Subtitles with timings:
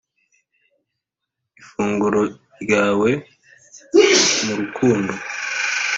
[1.61, 2.19] ‘ifunguro
[2.61, 3.09] ryawe
[4.43, 5.13] mu rukundo’